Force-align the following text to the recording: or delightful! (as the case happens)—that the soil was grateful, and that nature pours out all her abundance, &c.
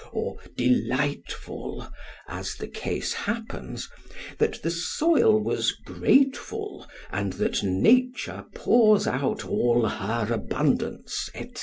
or 0.11 0.35
delightful! 0.57 1.87
(as 2.27 2.55
the 2.55 2.67
case 2.67 3.13
happens)—that 3.13 4.63
the 4.63 4.71
soil 4.71 5.39
was 5.39 5.73
grateful, 5.73 6.87
and 7.11 7.33
that 7.33 7.61
nature 7.61 8.45
pours 8.55 9.05
out 9.05 9.45
all 9.45 9.87
her 9.87 10.27
abundance, 10.33 11.29
&c. 11.35 11.51